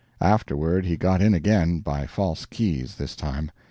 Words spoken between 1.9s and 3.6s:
false keys, this time.